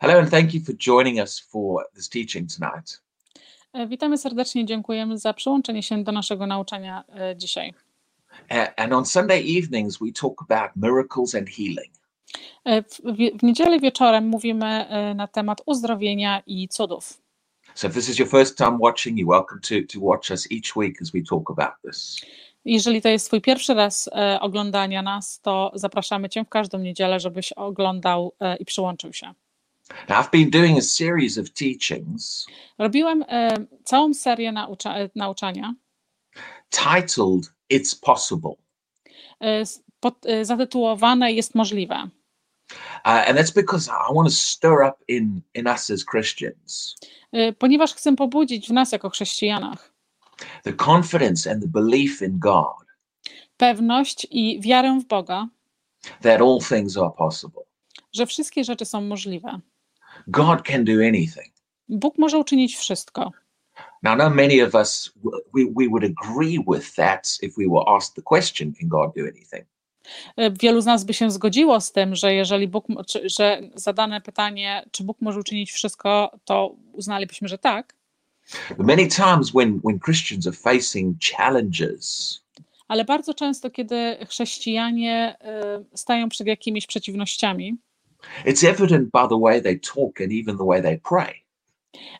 [0.00, 3.00] Hello, and thank you for joining us for this teaching tonight.
[3.72, 7.74] E, Witamy serdecznie, dziękujemy za przyłączenie się do naszego nauczania e, dzisiaj.
[8.76, 11.92] And on Sunday evenings, we talk about miracles and healing.
[12.64, 17.20] E, W, w niedzielę wieczorem mówimy na temat uzdrowienia i cudów.
[17.74, 20.76] So if this is your first time watching, you're welcome to, to watch us each
[20.76, 22.20] week as we talk about this.
[22.64, 27.52] Jeżeli to jest Twój pierwszy raz oglądania nas, to zapraszamy Cię w każdą niedzielę, żebyś
[27.52, 29.34] oglądał i przyłączył się.
[30.08, 32.46] I've been doing a series of teachings
[32.78, 33.54] Robiłem e,
[33.84, 35.74] całą serię naucza, e, nauczania
[36.70, 38.54] titled It's Possible.
[39.40, 39.62] e,
[40.00, 42.08] pod, e, zatytułowane Jest możliwe.
[43.04, 46.96] Uh, and that's because I want to stir up in, in us as Christians
[47.32, 49.92] E, Ponieważ chcę pobudzić w nas jako chrześcijanach
[50.64, 52.86] the confidence and the belief in God
[53.56, 55.48] pewność i wiarę w Boga,
[56.22, 57.62] that all things are possible.
[58.12, 59.60] że wszystkie rzeczy są możliwe.
[60.26, 61.52] God can do anything.
[61.88, 63.32] Bóg może uczynić wszystko.
[64.02, 65.12] Now, I know many of us,
[65.54, 69.22] we, we would agree with that if we were asked the question, can God do
[69.22, 69.64] anything?
[70.36, 72.86] E, Wielu z nas by się zgodziło z tym, że jeżeli Bóg,
[73.24, 77.94] że zadane pytanie, czy Bóg może uczynić wszystko, to uznalibyśmy, że tak.
[78.78, 82.40] Many times when, when Christians are facing challenges,
[82.88, 87.76] Ale bardzo często, kiedy chrześcijanie e, stają przed jakimiś przeciwnościami,
[88.44, 91.44] it's evident by the way they talk and even the way they pray.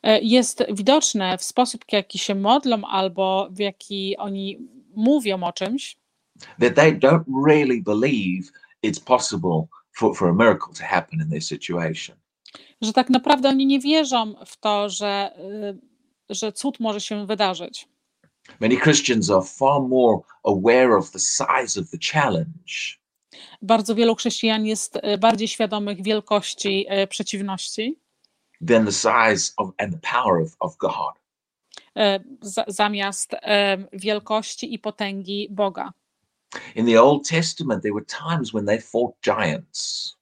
[0.03, 4.59] e, jest widoczne w sposób, w jaki się modlą albo w jaki oni
[4.95, 5.97] mówią o czymś,
[6.61, 8.51] that they don't really believe
[8.85, 12.17] it's possible for, for a miracle to happen in their situation.
[12.83, 17.89] że tak naprawdę oni nie wierzą w to, że, e, że cud może się wydarzyć.
[18.61, 22.99] Many Christians are far more aware of the size of the challenge
[23.63, 27.99] Bardzo wielu chrześcijan jest e, bardziej świadomych wielkości e, przeciwności
[28.69, 31.15] than the size of and the power of, of God.
[31.97, 33.33] e, za- zamiast
[33.93, 35.93] wielkości i potęgi Boga.
[36.75, 40.15] In the Old Testament, there were times when they fought giants.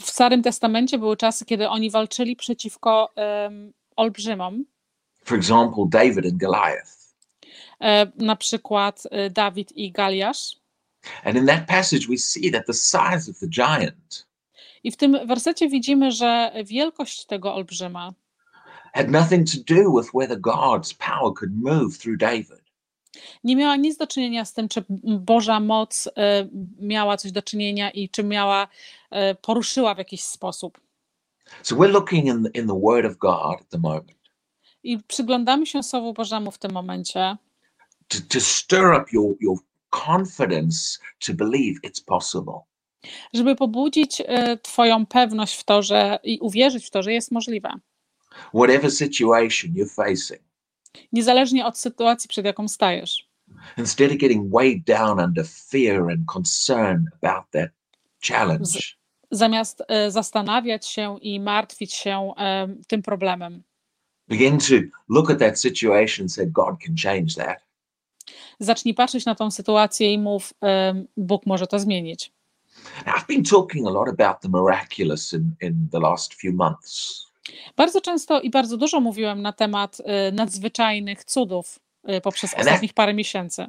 [0.00, 4.64] W Starym Testamencie były czasy, kiedy oni walczyli przeciwko em, olbrzymom,
[5.24, 7.14] For example, David and Goliath.
[7.80, 10.56] e, na przykład Dawid i Galiasz.
[11.24, 14.26] And in that passage, we see that the size of the giant
[14.84, 18.12] I w tym wersecie widzimy, że wielkość tego olbrzyma
[18.94, 22.64] had nothing to do with whether God's power could move through David.
[23.44, 26.48] nie miała nic do czynienia z tym, czy Boża moc e,
[26.80, 28.68] miała coś do czynienia i czy miała,
[29.10, 30.80] e, poruszyła w jakiś sposób.
[31.62, 34.18] So we're looking in in the Word of God at the moment.
[34.82, 37.36] I przyglądamy się Słowu Bożemu w tym momencie,
[38.08, 39.58] to, to stir up your, your
[40.06, 42.60] confidence to believe it's possible.
[43.34, 47.70] żeby pobudzić e, Twoją pewność w to, że i uwierzyć w to, że jest możliwe.
[48.54, 50.40] Whatever situation you're facing,
[51.12, 53.28] Niezależnie od sytuacji, przed jaką stajesz.
[53.78, 57.70] instead of getting weighed down under fear and concern about that
[58.28, 58.78] challenge,
[59.30, 63.62] Zamiast e, zastanawiać się i martwić się e, tym problemem,
[64.28, 64.74] begin to
[65.08, 67.58] look at that situation and say, God can change that.
[68.60, 70.52] Zacznij patrzeć na tą sytuację i mów,
[71.16, 72.32] Bóg może to zmienić.
[73.06, 77.24] Now, I've been talking a lot about the miraculous in, in the last few months.
[77.76, 83.14] Bardzo często i bardzo dużo mówiłem na temat e, nadzwyczajnych cudów e, poprzez ostatnich parę
[83.14, 83.62] miesięcy.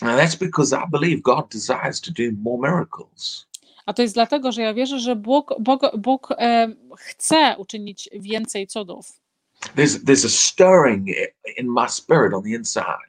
[0.00, 3.46] And that's because I believe God desires to do more miracles.
[3.86, 8.66] A to jest dlatego, że ja wierzę, że Bóg, Bóg, Bóg e, chce uczynić więcej
[8.66, 9.20] cudów.
[9.76, 11.08] There's, there's a stirring
[11.56, 13.08] in my spirit on the inside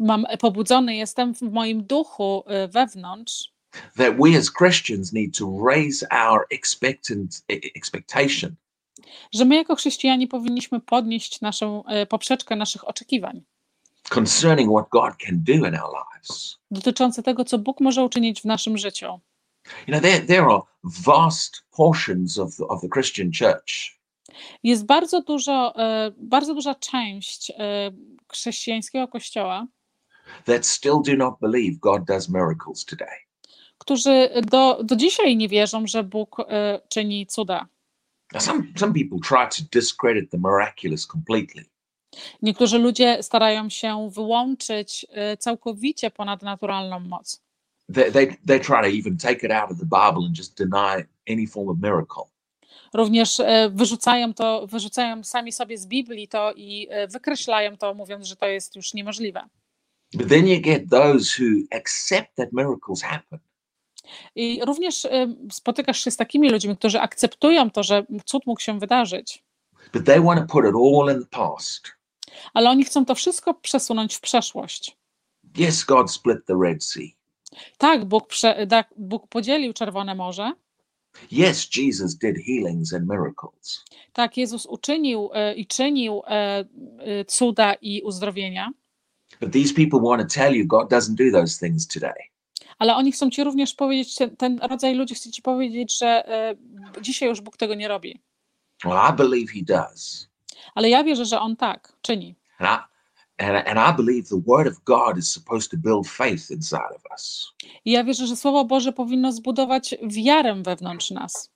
[0.00, 3.52] Mam pobudzony jestem w moim duchu e, wewnątrz,
[3.96, 8.54] that we as Christians need to raise our expectant e- expectation
[9.34, 13.42] że my jako chrześcijanie powinniśmy podnieść naszą e, poprzeczkę naszych oczekiwań
[14.08, 16.56] concerning what God can do in our lives.
[16.70, 19.20] dotyczące tego, co Bóg może uczynić w naszym życiu.
[19.86, 24.00] You know, there, there are vast portions of the, of the Christian church
[24.62, 27.90] Jest bardzo dużo, e, bardzo duża część e,
[28.32, 29.66] chrześcijańskiego kościoła,
[30.44, 33.30] that still do not believe God does miracles today.
[33.80, 37.66] którzy do, do dzisiaj nie wierzą, że Bóg e, czyni cuda.
[38.32, 41.64] Now, some, some people try to discredit the miraculous completely.
[42.42, 47.42] Niektórzy ludzie starają się wyłączyć e, całkowicie ponadnaturalną moc.
[47.94, 51.06] They, they, they try to even take it out of the Bible and just deny
[51.28, 52.24] any form of miracle.
[52.94, 58.36] Również e, wyrzucają to, wyrzucają sami sobie z Biblii to i wykreślają to, mówiąc, że
[58.36, 59.48] to jest już niemożliwe.
[60.14, 63.38] But then you get those who accept that miracles happen.
[64.34, 65.10] I również y,
[65.52, 69.44] spotykasz się z takimi ludźmi, którzy akceptują to, że cud mógł się wydarzyć,
[69.92, 71.92] but they want to put it all in the past.
[72.54, 74.96] ale oni chcą to wszystko przesunąć w przeszłość.
[75.58, 77.08] Yes, God split the Red Sea.
[77.78, 80.52] Tak, Bóg, prze, da, Bóg podzielił Czerwone Morze.
[81.32, 83.84] Yes, Jesus did healings and miracles.
[84.12, 86.64] Tak, Jezus uczynił y, i czynił e,
[87.20, 88.70] y, cuda i uzdrowienia,
[89.40, 92.30] But these people want to tell you God doesn't do those things today.
[92.80, 96.56] ale oni chcą ci również powiedzieć, ten, rodzaj ludzi chce ci powiedzieć, że e,
[97.00, 98.20] dzisiaj już Bóg tego nie robi.
[98.84, 100.28] Well, I believe He does.
[100.74, 102.36] Ale ja wierzę, że On tak czyni.
[102.58, 106.50] And I, and, and I believe the Word of God is supposed to build faith
[106.50, 107.52] inside of us.
[107.84, 111.52] I ja wierzę, że Słowo Boże powinno zbudować wiarę wewnątrz nas.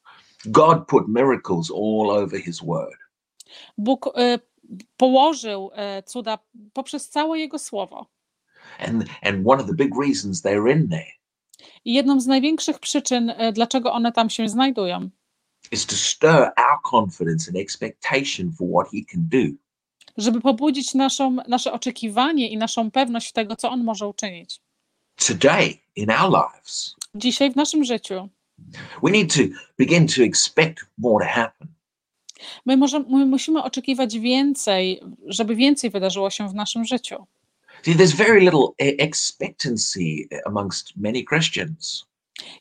[0.47, 2.99] God put miracles all over His Word.
[3.79, 4.38] Bóg e,
[4.96, 6.38] położył e, cuda
[6.72, 8.06] poprzez całe Jego Słowo.
[8.78, 11.12] And, and one of the big reasons they're in there
[11.84, 15.11] I jedną z największych przyczyn, e, dlaczego one tam się znajdują,
[15.72, 19.56] is to stir our confidence and expectation for what He can do.
[20.16, 24.60] żeby pobudzić naszą, nasze oczekiwanie i naszą pewność tego, co On może uczynić.
[25.28, 28.28] Today, in our lives, Dzisiaj w naszym życiu
[29.02, 29.43] we need to
[29.78, 31.74] begin to expect more to happen.
[32.67, 37.26] My, może, my musimy oczekiwać więcej, żeby więcej wydarzyło się w naszym życiu.
[37.82, 40.00] See, there's very little e- expectancy
[40.46, 42.06] amongst many Christians.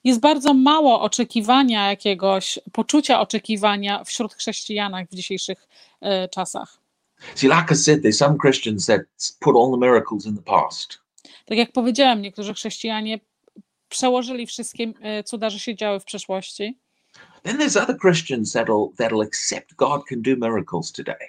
[0.03, 5.67] Jest bardzo mało oczekiwania jakiegoś, poczucia oczekiwania wśród chrześcijanek w dzisiejszych
[6.01, 6.77] e, czasach.
[7.35, 9.01] See, like I said, there's some Christians that
[9.39, 10.99] put all the miracles in the past.
[11.45, 13.19] Tak jak powiedziałem, niektórzy chrześcijanie
[13.89, 16.77] przełożyli wszystkie e, cuda, że się działy w przeszłości,
[17.43, 21.27] Then there's other Christians that'll that'll accept God can do miracles today.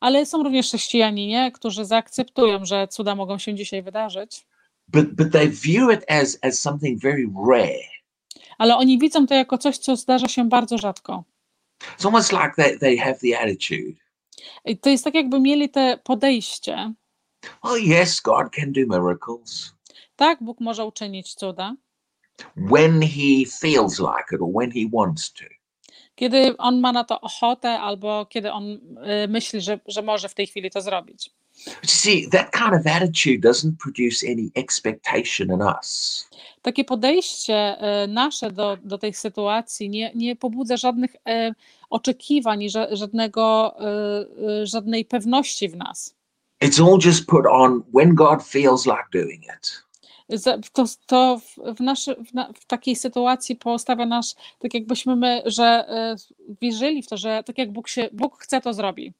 [0.00, 4.46] ale są również chrześcijanie, którzy zaakceptują, że cuda mogą się dzisiaj wydarzyć,
[4.88, 7.88] But but they view it as as something very rare.
[8.58, 11.24] ale oni widzą to jako coś, co zdarza się bardzo rzadko.
[11.98, 13.92] It's almost like they, they have the attitude,
[14.64, 16.92] I to jest tak, jakby mieli te podejście.
[17.62, 19.72] oh yes, God can do miracles
[20.16, 21.74] Tak, Bóg może uczynić cuda,
[22.56, 25.44] when he feels like it or when he wants to.
[26.16, 28.64] kiedy on ma na to ochotę, albo kiedy on
[29.24, 31.30] y, myśli, że, że może w tej chwili to zrobić.
[31.66, 36.28] But you see, that kind of attitude doesn't produce any expectation in us.
[36.62, 41.18] Takie podejście y, nasze do, do tej sytuacji nie, nie pobudza żadnych y,
[41.90, 43.74] oczekiwań żadnego,
[44.62, 46.14] żadnej pewności w nas.
[46.64, 49.85] It's all just put on when God feels like doing it.
[50.72, 51.40] To, to
[51.76, 55.86] w, naszy, w, na, w takiej sytuacji postawia nas, tak jakbyśmy my, że
[56.50, 59.12] y, wierzyli w to, że tak jak Bóg, się, Bóg chce, to zrobi.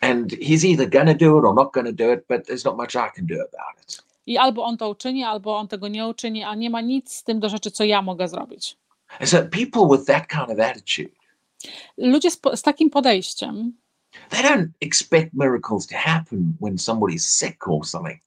[0.00, 2.94] And he's either to do it or not to do it, but there's not much
[2.94, 4.02] I can do about it.
[4.26, 7.24] I albo on to uczyni, albo on tego nie uczyni, a nie ma nic z
[7.24, 8.76] tym do rzeczy, co ja mogę zrobić.
[9.20, 11.10] And so people with that kind of attitude,
[11.96, 13.72] Ludzie z, z takim podejściem,
[14.30, 18.20] they don't expect miracles to happen when somebody's sick or something.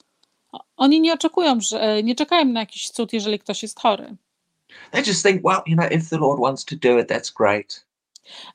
[0.78, 4.16] Oni nie oczekują, że nie czekają na jakiś cud, jeżeli ktoś jest chory.
[4.92, 7.86] They just think, well, you know, if the Lord wants to do it, that's great.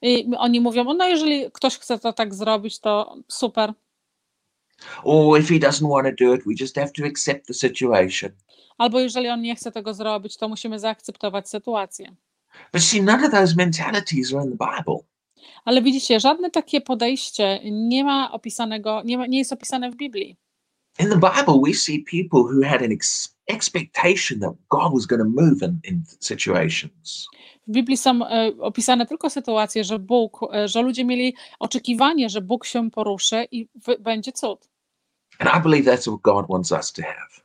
[0.02, 3.72] I oni mówią, no jeżeli ktoś chce to tak zrobić, to super.
[5.04, 8.30] Or if he doesn't want to do it, we just have to accept the situation.
[8.78, 12.14] Albo jeżeli on nie chce tego zrobić, to musimy zaakceptować sytuację.
[12.72, 14.98] But see, none of those mentalities are in the Bible.
[15.64, 20.36] Ale widzicie, żadne takie podejście nie ma opisanego, nie, ma, nie jest opisane w Biblii.
[20.98, 25.22] In the Bible, we see people who had an ex- expectation that God was going
[25.22, 27.28] to move in, in situations.
[27.68, 32.40] W Biblii są e, opisane tylko sytuacje, że Bóg, e, że ludzie mieli oczekiwanie, że
[32.40, 34.68] Bóg się poruszy i w, będzie cud.
[35.38, 37.40] And I believe that's what God wants us to have.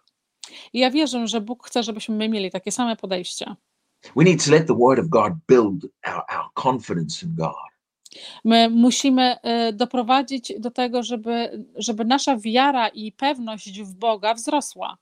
[0.74, 3.56] I ja wierzę, że Bóg chce, żebyśmy my mieli takie same podejście.
[4.16, 7.75] We need to let the Word of God build our, our confidence in God.
[8.44, 14.98] My musimy e, doprowadzić do tego, żeby, żeby nasza wiara i pewność w Boga wzrosła.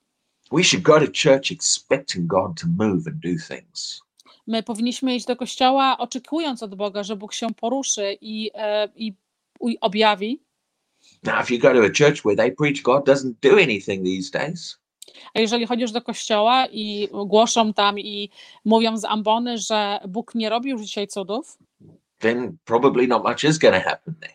[0.51, 4.01] We should go to church expecting God to move and do things.
[4.47, 9.13] My powinniśmy iść do kościoła, oczekując od Boga, że Bóg się poruszy i, e, i
[9.69, 10.41] i objawi.
[11.23, 14.31] Now, if you go to a church where they preach God doesn't do anything these
[14.31, 14.77] days,
[15.33, 18.29] A jeżeli chodzisz do kościoła i głoszą tam i
[18.65, 21.57] mówią z ambony, że Bóg nie robi już dzisiaj cudów,
[22.23, 24.33] then probably not much is going to happen there.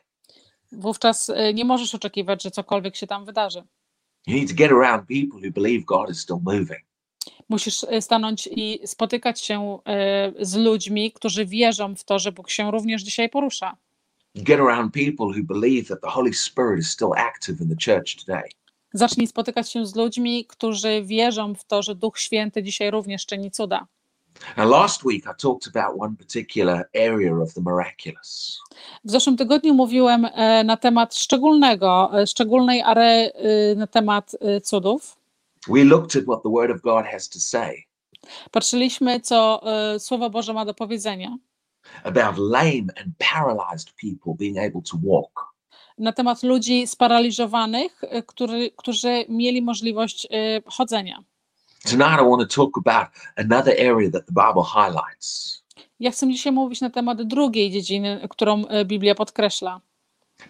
[0.73, 3.63] wówczas e, nie możesz oczekiwać, że cokolwiek się tam wydarzy.
[4.27, 6.81] You need to get around people who believe God is still moving.
[7.49, 12.51] Musisz e, stanąć i spotykać się e, z ludźmi, którzy wierzą w to, że Bóg
[12.51, 13.77] się również dzisiaj porusza.
[14.35, 18.25] Get around people who believe that the Holy Spirit is still active in the church
[18.25, 18.49] today.
[18.93, 23.51] Zacznij spotykać się z ludźmi, którzy wierzą w to, że Duch Święty dzisiaj również czyni
[23.51, 23.87] cuda.
[24.57, 28.59] Now, last week I talked about one particular area of the miraculous.
[29.05, 33.31] W zeszłym tygodniu mówiłem e, na temat szczególnego, e, szczególnej arei
[33.77, 35.17] na temat e, cudów.
[35.69, 37.85] We looked at what the Word of God has to say
[38.51, 39.63] Patrzyliśmy, co
[39.99, 41.37] Słowo Boże ma do powiedzenia
[42.05, 45.55] about lame and paralyzed people being able to walk.
[45.99, 50.29] na temat ludzi sparaliżowanych, który, którzy mieli możliwość
[50.67, 51.25] chodzenia.
[51.85, 55.59] Tonight I want to talk about another area that the Bible highlights.
[56.01, 59.81] Ja chcę dzisiaj mówić na temat drugiej dziedziny, którą e, Biblia podkreśla.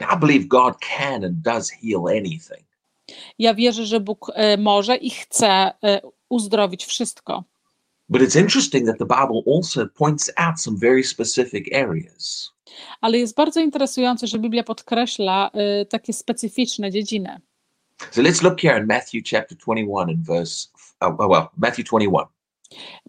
[0.01, 2.65] I believe God can and does heal anything.
[3.39, 7.45] Ja wierzę, że Bóg e, może i chce e, uzdrowić wszystko.
[8.09, 12.53] But it's interesting that the Bible also points out some very specific areas.
[13.01, 15.51] Ale jest bardzo interesujące, że Biblia podkreśla
[15.89, 17.41] takie specyficzne dziedziny.
[18.11, 20.69] So let's look here in Matthew chapter 21 and verse,
[21.01, 22.27] oh, oh, well, Matthew 21,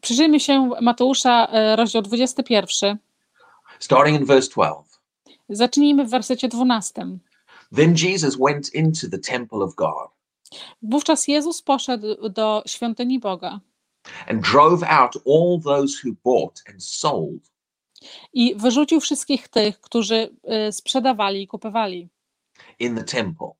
[0.01, 2.97] Przyjrzyjmy się Mateusza, e, rozdział 21.
[3.79, 4.99] starting in verse 12.
[5.49, 7.17] Zacznijmy w wersecie 12.
[7.75, 10.09] Then Jesus went into the temple of God
[10.81, 13.59] Wówczas Jezus poszedł do świątyni Boga
[14.27, 17.51] and drove out all those who bought and sold
[18.33, 22.09] i wyrzucił wszystkich tych, którzy e, sprzedawali i kupowali
[22.79, 23.51] in the temple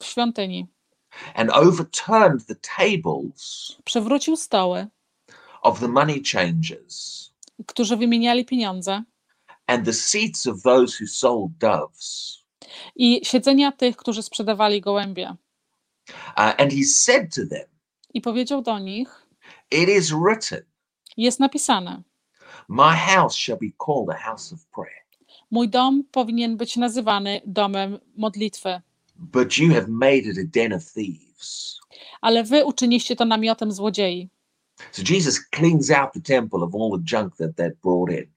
[0.00, 0.66] w świątyni.
[1.34, 4.86] And overturned the tables Przewrócił stoły,
[5.62, 7.30] of the money changers
[7.66, 9.02] którzy wymieniali pieniądze
[9.66, 12.38] and the seats of those who sold doves.
[12.96, 15.36] i siedzenia tych, którzy sprzedawali gołębie.
[16.36, 17.68] Uh, and he said to them,
[18.14, 19.26] I powiedział do nich:
[19.70, 20.62] It is written,
[21.16, 22.02] Jest napisane:
[22.68, 25.04] My house shall be called a house of prayer,
[25.50, 28.80] Mój dom powinien być nazywany domem modlitwy,
[29.16, 31.78] but you have made it a den of thieves.
[32.20, 34.28] ale wy uczyniliście to namiotem złodziei.
[34.92, 38.32] So Jesus cleans out the temple of all the junk that they brought in.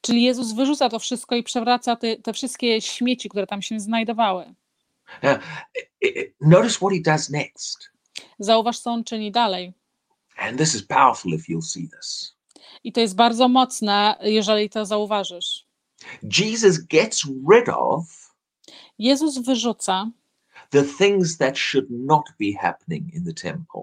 [0.00, 4.54] Czyli Jezus wyrzuca to wszystko i przewraca te, te wszystkie śmieci, które tam się znajdowały.
[6.02, 7.90] I- notice what he does next.
[8.38, 9.72] Zauważ, co on czyni dalej.
[10.36, 12.36] And this is powerful if you'll see this.
[12.84, 15.66] I to jest bardzo mocne, jeżeli to zauważysz.
[16.38, 18.25] Jesus gets rid of
[18.98, 20.10] Jezus wyrzuca,
[20.70, 23.82] the things that should not be happening in the temple.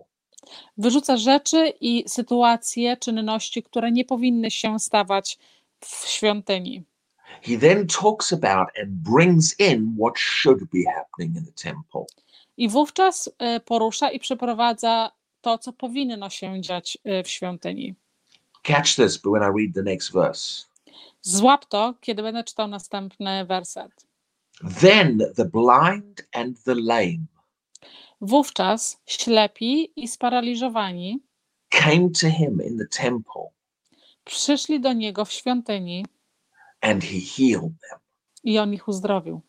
[0.77, 5.37] wyrzuca rzeczy i sytuacje, czynności, które nie powinny się stawać
[5.79, 6.83] w świątyni.
[7.41, 12.05] He then talks about and brings in what should be happening in the temple.
[12.57, 17.95] I wówczas e, porusza i przeprowadza to, co powinno się dziać e, w świątyni.
[18.63, 20.65] Catch this, but when I read the next verse.
[21.21, 23.91] Złap to, kiedy będę czytał następny werset.
[24.81, 27.25] Then the blind and the lame
[28.21, 31.19] Wówczas ślepi i sparaliżowani
[31.69, 33.41] came to him in the temple,
[34.23, 36.05] przyszli do niego w świątyni
[36.81, 37.99] and he healed them.
[38.43, 39.41] i on ich uzdrowił.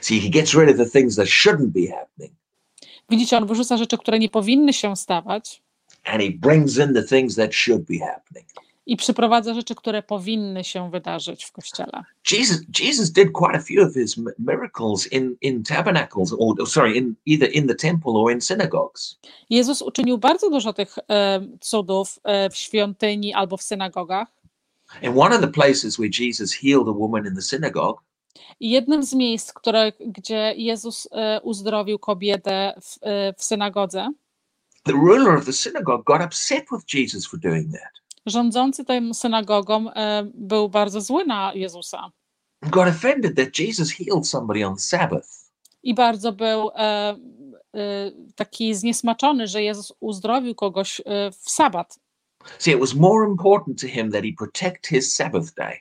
[0.00, 2.32] See, he gets rid of the things that shouldn't be happening,
[3.10, 5.62] Widzicie, on wyrzuca rzeczy, które nie powinny się stawać
[6.04, 8.46] and he brings in the things that should be happening.
[8.90, 12.04] I przyprowadza rzeczy, które powinny się wydarzyć w kościele.
[12.30, 16.68] Jesus, Jesus did quite a few of his mi- miracles in, in tabernacles, or or
[16.68, 19.18] sorry, in either in the temple or in synagogues.
[19.50, 24.28] Jezus uczynił bardzo dużo tych e, cudów e, w świątyni albo w synagogach.
[25.02, 28.00] And one of the places where Jesus healed a woman in the synagogue
[28.60, 34.12] I jednym z miejsc, które, gdzie Jezus e, uzdrowił kobietę w, e, w synagodze,
[34.84, 37.99] the ruler of the synagogue got upset with Jesus for doing that.
[38.26, 42.10] Rządzący tą synagogą e, był bardzo zły na Jezusa
[42.62, 45.28] Got offended that Jesus healed somebody on Sabbath.
[45.82, 47.16] i bardzo był e, e,
[48.34, 51.98] taki zniesmaczony, że Jezus uzdrowił kogoś e, w sabat.
[52.58, 55.80] See, it was more important to him that he protect his Sabbath day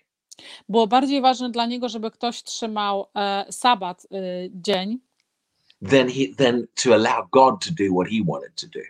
[0.70, 4.18] Było bardziej ważne dla niego, żeby ktoś trzymał e, sabat e,
[4.52, 5.00] dzień,
[5.90, 8.86] than he than to allow God to do what he wanted to do.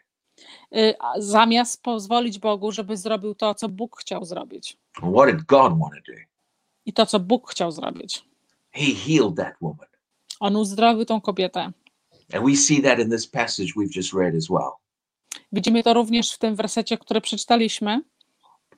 [1.00, 4.78] A zamiast pozwolić Bogu, żeby zrobił to, co Bóg chciał zrobić.
[4.94, 6.18] What did God want to do?
[6.86, 8.26] I to, co Bóg chciał zrobić.
[8.72, 9.88] He healed that woman.
[10.40, 11.72] On uzdrowił tą kobietę.
[12.34, 14.72] And we see that in this passage we've just read as well.
[15.52, 18.02] Widzimy to również w tym wersecie, który przeczytaliśmy.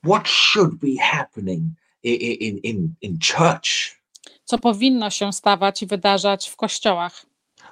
[0.04, 1.62] What should be happening
[2.02, 4.02] in, in, in, in church?
[4.44, 7.26] co powinno się stawać i wydarzać w kościołach,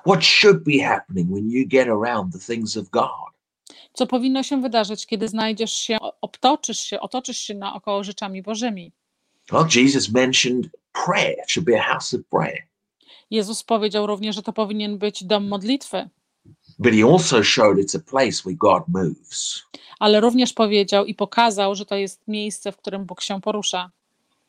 [0.07, 3.31] What should be happening when you get around the things of God?
[3.93, 8.93] Co powinno się wydarzyć, kiedy znajdziesz się, obtoczysz się, otoczysz się naokoło rzeczami Bożymi.
[9.53, 10.71] Well, Jesus mentioned
[11.07, 11.37] prayer.
[11.45, 12.63] It should be a house of prayer.
[13.31, 16.09] Jezus powiedział również, że to powinien być dom modlitwy.
[16.79, 19.63] But he also showed it's a place where God moves.
[20.01, 23.91] ale również powiedział i pokazał, że to jest miejsce, w którym Bóg się porusza.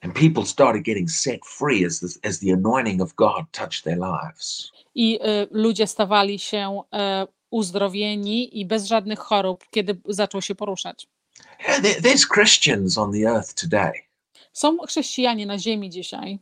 [0.02, 3.98] And people started getting set free as the, as the anointing of God touched their
[3.98, 4.72] lives.
[4.96, 11.08] I y, ludzie stawali się e, uzdrowieni i bez żadnych chorób, kiedy zaczął się poruszać.
[11.68, 13.94] Yeah, there's Christians on the earth today
[14.54, 16.40] Są chrześcijanie na ziemi dzisiaj,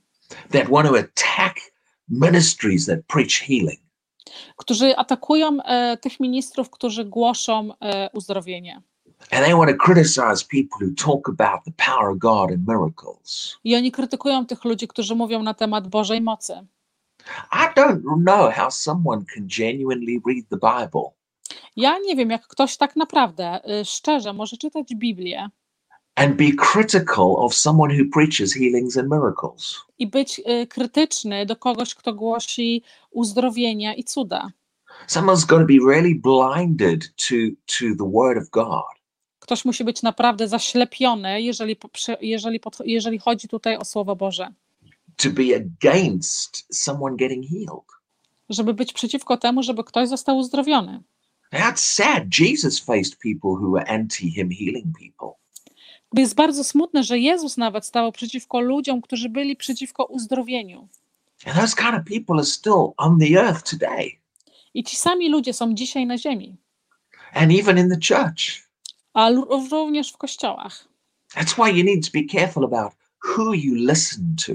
[0.52, 1.60] that want to attack
[2.10, 3.80] ministries that preach healing.
[4.58, 8.82] którzy atakują e, tych ministrów, którzy głoszą e, uzdrowienie.
[9.32, 13.58] And they want to criticize people who talk about the power of God and miracles.
[13.64, 16.66] I oni krytykują tych ludzi, którzy mówią na temat Bożej mocy.
[17.52, 21.12] I don't know how someone can genuinely read the Bible
[21.76, 25.50] Ja nie wiem, jak ktoś tak naprawdę y, szczerze może czytać Biblię
[26.16, 29.76] and be critical of someone who preaches healings and miracles.
[30.00, 34.48] i być y, krytyczny do kogoś, kto głosi uzdrowienia i cuda.
[35.08, 37.36] Someone's got to be really blinded to,
[37.66, 38.84] to the Word of God.
[39.40, 41.76] Ktoś musi być naprawdę zaślepiony, jeżeli,
[42.22, 44.48] jeżeli, pod- jeżeli chodzi tutaj o Słowo Boże,
[45.24, 47.86] to be against someone getting healed.
[48.50, 51.04] żeby być przeciwko temu, żeby ktoś został uzdrowiony.
[51.54, 52.24] That's sad.
[52.40, 55.30] Jesus faced people who were anti him healing people.
[56.14, 60.88] Jest bardzo smutne, że Jezus nawet stał przeciwko ludziom, którzy byli przeciwko uzdrowieniu.
[61.46, 64.12] And those kind of people are still on the earth today
[64.74, 66.58] I ci sami ludzie są dzisiaj na ziemi,
[67.34, 68.70] and even in the church.
[69.14, 69.30] a
[69.72, 70.88] również w kościołach.
[71.36, 72.94] That's why you need to be careful about
[73.38, 74.54] who you listen to.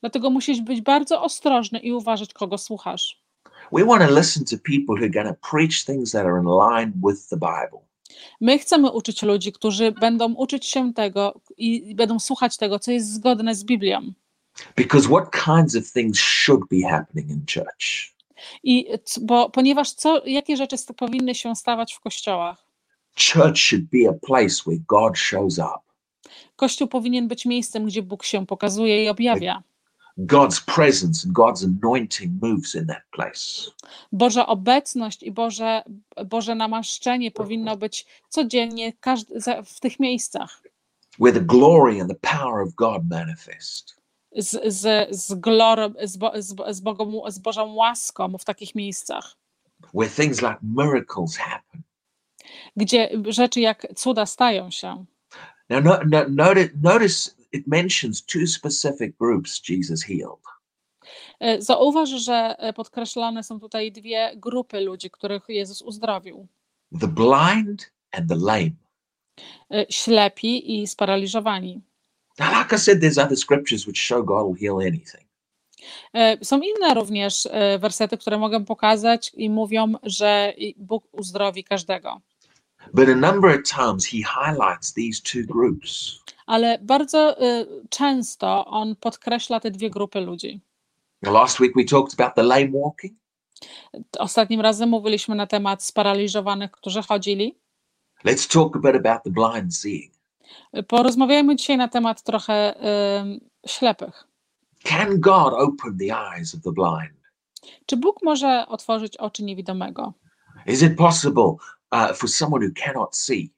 [0.00, 3.20] Dlatego musisz być bardzo ostrożny i uważać, kogo słuchasz.
[3.72, 6.46] We want to listen to people who are going to preach things that are in
[6.46, 7.80] line with the Bible.
[8.40, 13.12] My chcemy uczyć ludzi, którzy będą uczyć się tego i będą słuchać tego, co jest
[13.12, 14.12] zgodne z Biblią.
[14.76, 18.14] Because what kinds of things should be happening in church?
[18.62, 18.86] I
[19.20, 22.66] bo, ponieważ co, jakie rzeczy powinny się stawać w kościołach?
[23.32, 25.80] Church should be a place where God shows up.
[26.56, 29.62] Kościół powinien być miejscem, gdzie Bóg się pokazuje i objawia.
[30.18, 33.70] God's presence and God's anointing moves in that place.
[34.12, 35.82] Boża obecność i Boże,
[36.26, 39.34] Boże namaszczenie powinno być codziennie każdy,
[39.64, 40.62] w tych miejscach.
[41.18, 43.96] where the glory and the power of God manifest.
[44.36, 46.32] Z, z, z, glor, z, bo-
[46.72, 49.36] z, Bogą, z Bożą łaską w takich miejscach,
[49.94, 51.82] Where things like miracles happen.
[52.76, 55.04] gdzie rzeczy jak cuda stają się.
[55.68, 60.40] Now, no, no, notice, notice it mentions two specific groups Jesus healed.
[61.40, 66.46] E, Zauważ, że e, podkreślone są tutaj dwie grupy ludzi, których Jezus uzdrowił.
[67.00, 68.70] The blind and the lame.
[69.70, 71.80] E, Ślepi i sparaliżowani.
[72.38, 75.30] Now, like I said, there's other scriptures which show God will heal anything.
[76.42, 82.20] Są inne również wersety, które mogę pokazać i mówią, że Bóg uzdrowi każdego.
[82.94, 86.20] But a number of times he highlights these two groups.
[86.46, 90.60] Ale bardzo e, często on podkreśla te dwie grupy ludzi.
[91.22, 93.12] Last week we talked about the lame walking.
[94.18, 97.58] Ostatnim razem mówiliśmy na temat sparaliżowanych, którzy chodzili.
[98.24, 100.12] Let's talk a bit about the blind seeing.
[100.88, 104.24] Porozmawiajmy dzisiaj na temat trochę em, ślepych.
[104.84, 107.20] Can God open the eyes of the blind?
[107.86, 110.12] Czy Bóg może otworzyć oczy niewidomego?
[110.66, 111.54] Is it possible
[111.92, 113.50] uh, for someone who cannot see,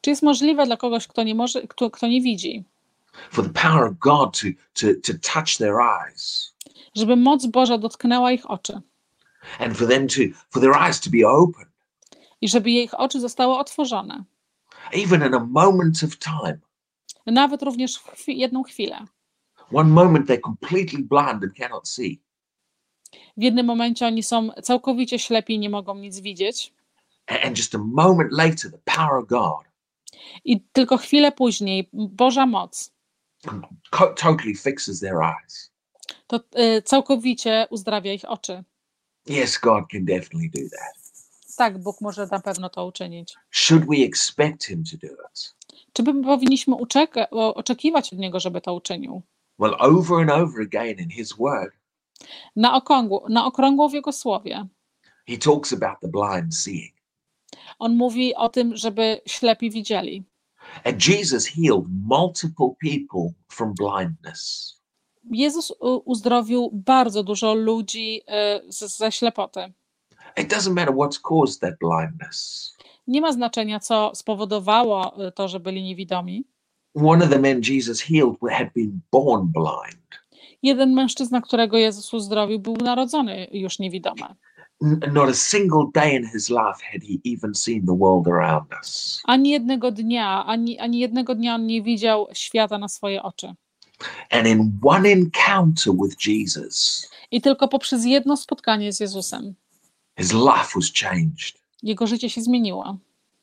[0.00, 2.64] Czy jest możliwe dla kogoś, kto nie może, kto, kto nie widzi,
[3.30, 6.54] for the power of God to, to, to touch their eyes.
[6.94, 8.80] Żeby moc Boża dotknęła ich oczy.
[9.58, 10.14] And for them to,
[10.50, 11.66] for their eyes to be open,
[12.40, 14.24] i żeby ich oczy zostały otworzone,
[14.92, 16.58] even in a moment of time?
[17.26, 19.06] nawet również w chwi- jedną chwilę.
[19.72, 22.20] One moment they're completely blind and cannot see.
[23.36, 26.72] W jednym momencie oni są całkowicie ślepi i nie mogą nic widzieć,
[27.26, 29.66] And just a moment later, the power of God
[30.44, 32.92] i tylko chwilę później Boża moc
[34.16, 35.72] totally fixes their eyes.
[36.26, 38.64] to y, całkowicie uzdrawia ich oczy.
[39.30, 41.02] Yes, God can definitely do that.
[41.56, 43.34] Tak, Bóg może na pewno to uczynić.
[43.50, 45.54] Should we expect Him to do it?
[45.92, 49.22] Czy my powinniśmy uczeka- oczekiwać od Niego, żeby to uczynił?
[49.58, 51.74] Well, over and over again in His Word,
[52.56, 54.66] Na okrągło, na okrągło w Jego słowie.
[55.28, 56.94] He talks about the blind seeing.
[57.82, 60.24] On mówi o tym, żeby ślepi widzieli.
[60.84, 64.72] And Jesus healed multiple people from blindness.
[65.30, 65.72] Jezus
[66.04, 68.22] uzdrowił bardzo dużo ludzi
[68.68, 69.60] z- ze ślepoty.
[70.36, 72.72] It doesn't matter what's caused that blindness.
[73.06, 76.44] Nie ma znaczenia, co spowodowało y, to, że byli niewidomi.
[76.94, 80.02] One of the men Jesus healed had been born blind.
[80.62, 84.26] Jeden mężczyzna, którego Jezus uzdrowił, był narodzony już niewidomy.
[85.12, 89.20] Not a single day in his life had he even seen the world around us.
[89.24, 93.54] Ani jednego dnia, ani, ani jednego dnia on nie widział świata na swoje oczy.
[94.30, 99.54] And in one encounter with Jesus, I tylko poprzez jedno spotkanie z Jezusem
[100.18, 101.58] his life was changed.
[101.82, 102.96] jego życie się zmieniło.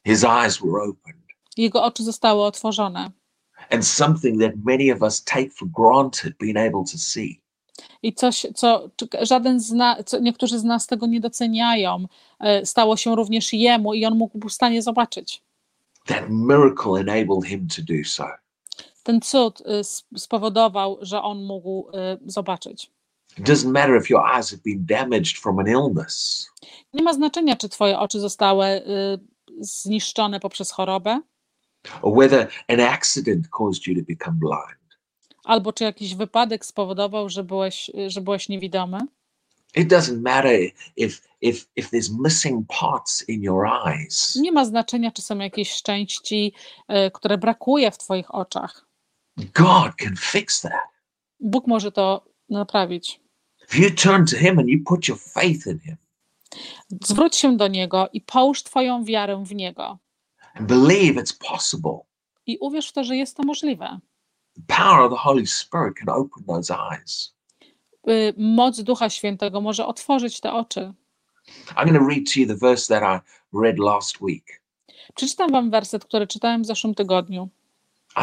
[0.06, 1.20] His eyes were opened.
[1.58, 3.12] Jego oczy zostały otworzone.
[3.72, 7.39] And something that many of us take for granted being able to see.
[8.04, 8.90] I coś, co
[9.22, 12.06] żaden z nas, co niektórzy z nas tego nie doceniają,
[12.40, 15.44] e, stało się również jemu i on mógł był w stanie zobaczyć.
[16.06, 18.26] That miracle enabled him to do so.
[19.04, 21.94] Ten cud s- spowodował, że on mógł y,
[22.26, 22.92] zobaczyć.
[26.94, 28.66] Nie ma znaczenia, czy twoje oczy zostały
[29.60, 31.22] zniszczone poprzez chorobę,
[32.02, 34.79] or whether an accident caused you to become blind.
[35.50, 39.00] Albo czy jakiś wypadek spowodował, że byłeś, że byłeś niewidomy.
[39.76, 40.60] It doesn't matter
[40.96, 44.36] if if if there's missing parts in your eyes.
[44.36, 46.54] Nie ma znaczenia, czy są jakieś części,
[47.08, 48.86] y, które brakuje w twoich oczach.
[49.38, 50.90] God can fix that.
[51.40, 53.20] Bóg może to naprawić.
[53.64, 55.96] If you turn to him and you put your faith in him
[57.04, 59.98] Zwróć się do Niego i połóż Twoją wiarę w Niego.
[60.54, 62.00] and believe it's possible,
[62.46, 64.00] I uwierz w to, że jest to możliwe.
[64.68, 67.34] The power of the Holy Spirit can open those eyes.
[68.08, 70.94] Y, Moc Ducha Świętego może otworzyć te oczy.
[71.76, 73.20] I'm going to read to you the verse that I
[73.64, 74.62] read last week.
[75.16, 77.50] Przeczytam Wam werset, który czytałem w zeszłym tygodniu.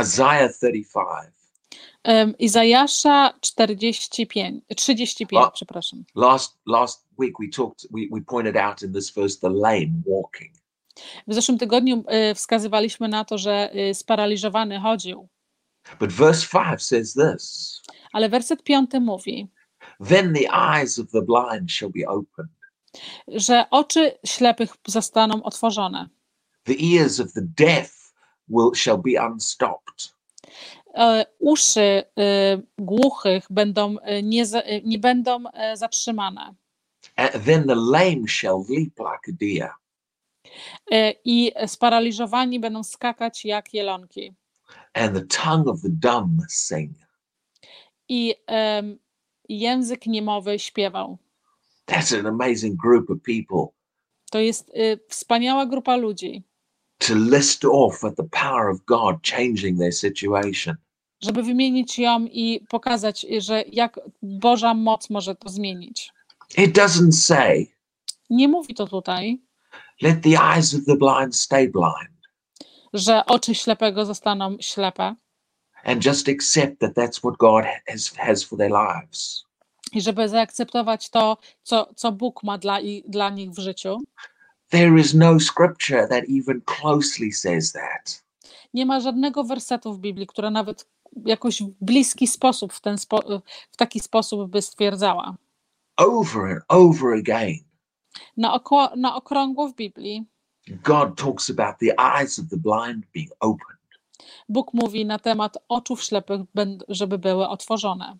[0.02, 1.36] Isaiah 35.
[2.08, 5.50] Ym, Izajasza 45, 35, A.
[5.50, 6.04] przepraszam.
[6.14, 10.52] Last last week we talked we, we pointed out in this verse the lame walking.
[11.26, 15.28] W zeszłym tygodniu y, wskazywaliśmy na to, że y, sparaliżowany chodził,
[15.98, 17.82] But verse 5 says this.
[18.12, 19.48] Ale werset 5 mówi,
[20.00, 22.50] Then the eyes of the blind shall be opened,
[23.28, 26.08] że oczy ślepych zostaną otworzone,
[26.64, 28.12] the ears of the deaf
[28.48, 30.14] will shall be unstopped,
[30.94, 34.44] e, uszy y, głuchych będą, y, nie,
[34.84, 36.54] nie będą e, zatrzymane.
[37.16, 39.70] And then the lame shall leap like a deer,
[40.90, 44.34] e, i sparaliżowani będą skakać jak jelonki
[44.96, 46.94] and the tongue of the dumb sing.
[48.08, 48.98] i em,
[49.48, 51.18] język niemowy śpiewał.
[51.86, 53.66] That's an amazing group of people
[54.30, 56.42] To jest y, wspaniała grupa ludzi,
[56.98, 60.76] to list off at the power of God changing their situation.
[61.22, 66.10] żeby wymienić ją i pokazać, że jak Boża moc może to zmienić.
[66.58, 67.66] It doesn't say,
[68.30, 69.42] Nie mówi to tutaj,
[70.02, 72.15] let the eyes of the blind stay blind
[72.98, 75.14] że oczy ślepego zostaną ślepe
[75.84, 79.44] and just accept that that's what God has, has for their lives.
[79.92, 83.98] i żeby zaakceptować to, co, co Bóg ma dla, i, dla nich w życiu.
[84.68, 88.24] There is no scripture that even closely says that.
[88.74, 90.88] Nie ma żadnego wersetu w Biblii, która nawet
[91.24, 93.22] jakoś w bliski sposób, w, ten spo,
[93.70, 95.36] w taki sposób by stwierdzała.
[95.96, 97.58] Over and over again,
[98.36, 100.24] Na, oko, na okrągło w Biblii
[100.68, 103.76] God talks about the eyes of the blind being opened.
[104.48, 106.40] Bóg mówi na temat oczu ślepych,
[106.88, 108.16] żeby były otworzone.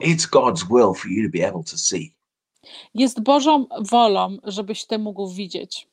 [0.00, 2.14] It's God's will for you to be able to see.
[2.94, 5.88] Jest Bożą wolą, żebyś ty mógł widzieć.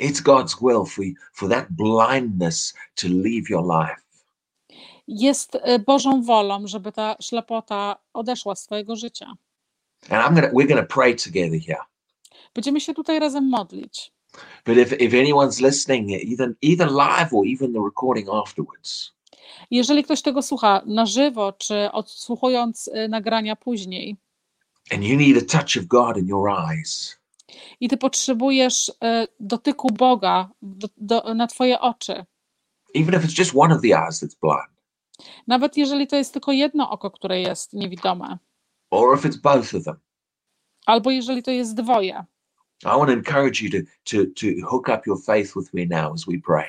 [0.00, 4.02] It's God's will for, for that blindness to leave your life.
[5.08, 9.26] Jest y, Bożą wolą, żeby ta ślepota odeszła z twojego życia.
[10.10, 11.84] And I'm gonna we're gonna pray together here.
[12.54, 14.12] Będziemy się tutaj razem modlić.
[14.64, 19.12] But if, if anyone's listening, either either live or even the recording afterwards,
[19.70, 24.16] Jeżeli ktoś tego słucha na żywo, czy odsłuchując y, nagrania później,
[24.92, 27.18] and you need a touch of God in your eyes,
[27.80, 28.92] i ty potrzebujesz y,
[29.40, 32.24] dotyku Boga do, do, na twoje oczy,
[32.94, 34.82] even if it's just one of the eyes that's blind,
[35.46, 38.38] nawet jeżeli to jest tylko jedno oko, które jest niewidome,
[38.90, 39.96] or if it's both of them,
[40.86, 42.24] albo jeżeli to jest dwoje,
[42.84, 46.14] I want to encourage you to to to hook up your faith with me now
[46.14, 46.68] as we pray.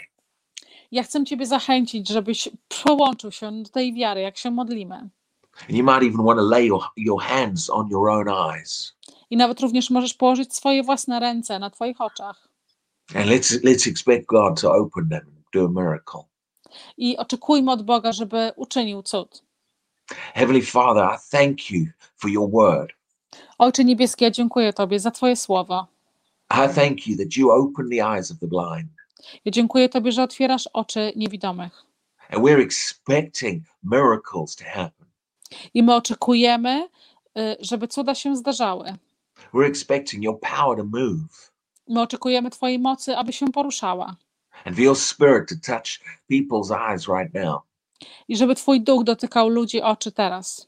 [0.92, 2.50] Ja chcę Ciebie zachęcić, żebyś
[2.84, 4.96] połączył się do tej wiary, jak się modlimy.
[5.62, 8.94] And you might even want to lay your, your hands on your own eyes.
[9.30, 12.48] I nawet również możesz położyć swoje własne ręce na Twoich oczach.
[13.16, 16.24] And let's let's expect God to open them do a miracle.
[16.98, 19.44] I oczekujmy od Boga, żeby uczynił cud.
[20.34, 22.92] Heavenly Father, I thank you for your word.
[23.58, 25.88] Ojcze Niebieski, ja dziękuję Tobie za Twoje słowo.
[26.54, 28.90] I thank you that you open the eyes of the blind.
[29.46, 31.86] Ja dziękuję Tobie, że otwierasz oczy niewidomych.
[32.30, 35.08] And we're expecting miracles to happen.
[35.74, 36.90] I my oczekujemy,
[37.38, 38.96] y, żeby cuda się zdarzały.
[39.54, 41.52] We're expecting your power to move
[41.88, 44.16] My oczekujemy Twojej mocy, aby się poruszała
[44.66, 47.62] and for your spirit to touch people's eyes right now.
[48.28, 50.68] i żeby Twój duch dotykał ludzi oczy teraz.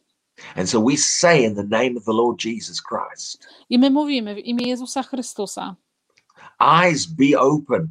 [0.55, 4.35] And so we say in the name of the Lord Jesus Christ, I my mówimy
[4.35, 5.75] w imię Jezusa Chrystusa:
[6.59, 7.87] eyes be open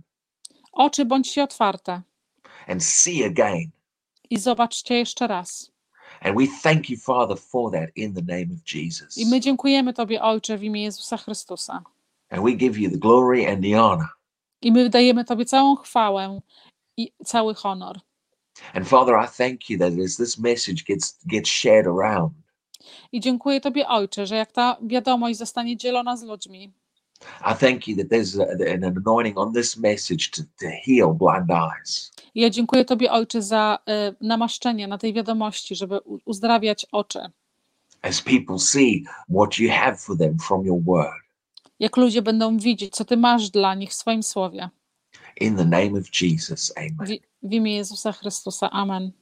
[0.73, 2.03] Oczy bądźcie otwarte
[2.69, 3.71] and see again.
[4.31, 5.73] i zobaczcie jeszcze raz.
[6.21, 9.19] And we thank you, Father, for that in the name of Jesus.
[9.19, 11.83] I my dziękujemy Tobie, Ojcze, w imię Jezusa Chrystusa.
[12.31, 14.09] And we give you the glory and the honor.
[14.63, 16.41] I my dajemy Tobie całą chwałę
[16.97, 18.01] i cały honor.
[18.75, 22.33] And Father, I thank you that as this message gets gets shared around,
[23.13, 26.73] I dziękuję Tobie, Ojcze, że jak ta wiadomość zostanie dzielona z ludźmi,
[27.41, 31.51] I thank you that there's a, an anointing on this message to, to heal blind
[31.51, 32.13] eyes.
[32.35, 33.79] I ja dziękuję Tobie, Ojcze, za
[34.11, 37.21] y, namaszczenie na tej wiadomości, żeby uzdrawiać oczy.
[38.03, 41.23] As people see what you have for them from your word.
[41.79, 44.71] Jak ludzie będą widzieć, co Ty masz dla nich w swoim słowie.
[45.41, 46.97] In the name of Jesus, amen.
[47.07, 48.71] W, w imię Jezusa Chrystusa.
[48.71, 49.13] Amen.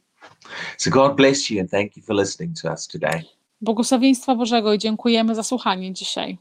[0.79, 3.40] So God bless you and thank you for listening to us today.
[3.61, 6.39] Błogosławieństwa Bożego i dziękujemy za słuchanie dzisiaj.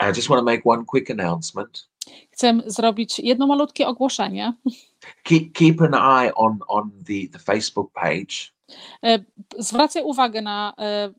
[0.00, 1.88] I just want to make one quick announcement.
[2.30, 4.52] Chcę zrobić jedno malutkie ogłoszenie.
[5.22, 8.58] Keep keep an eye on on the, the Facebook page
[9.02, 9.18] E,
[9.58, 11.10] Zwracaj uwagę na e,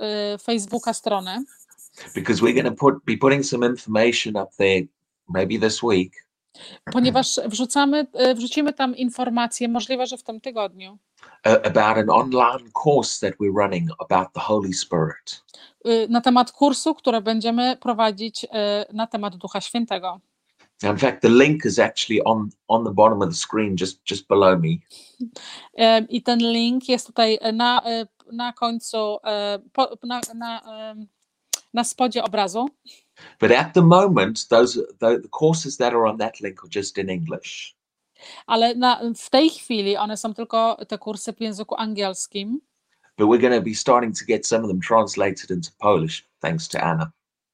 [0.00, 1.44] e, Facebooka stronę,
[2.14, 4.82] because we're going to put be putting some information up there
[5.28, 6.26] maybe this week
[6.92, 10.98] ponieważ wrzucamy, wrzucimy tam informacje, możliwe, że w tym tygodniu,
[11.44, 15.42] about an online course that we're running about the Holy Spirit.
[15.86, 20.20] y, na temat kursu, który będziemy prowadzić e, na temat Ducha Świętego.
[20.82, 24.28] In fact, the link is actually on on the bottom of the screen, just just
[24.28, 24.78] below me.
[25.78, 27.82] E, I ten link jest tutaj na,
[28.32, 29.18] na końcu,
[30.02, 30.60] na, na,
[31.74, 32.68] na spodzie obrazu.
[33.40, 36.98] But at the moment, those the, the courses that are on that link are just
[36.98, 37.75] in English.
[38.46, 42.60] Ale na, w tej chwili one są tylko te kursy w języku angielskim,
[43.18, 46.68] But we're going to be starting to get some of them translated into Polish, thanks
[46.68, 47.10] to Anna.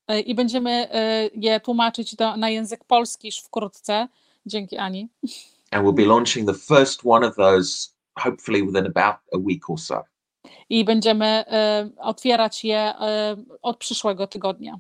[0.09, 4.09] e, i będziemy e, je tłumaczyć do, na język polski już wkrótce,
[4.47, 5.09] dzięki Ani.
[5.71, 9.81] And we'll be launching the first one of those hopefully within about a week or
[9.81, 10.05] so.
[10.69, 12.95] I będziemy e, otwierać je
[13.63, 14.79] od przyszłego tygodnia.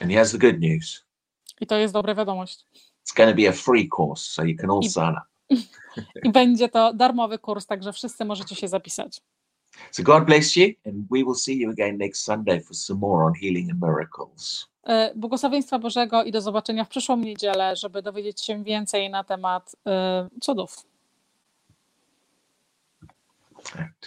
[0.00, 1.04] And here's the good news
[1.60, 2.66] I to jest dobra wiadomość.
[3.02, 5.26] It's going to be a free course, so you can all I- sign up.
[6.24, 9.20] I będzie to darmowy kurs, także wszyscy możecie się zapisać.
[9.90, 13.24] So God bless you, and we will see you again next Sunday for some more
[13.24, 14.66] on healing and miracles.
[14.84, 19.76] E, Błogosławieństwa Bożego i do zobaczenia w przyszłą niedzielę, żeby dowiedzieć się więcej na temat
[19.86, 20.84] e, cudów.